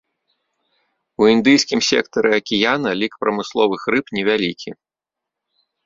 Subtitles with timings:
[1.23, 4.69] У індыйскім сектары акіяна лік прамысловых рыб невялікі.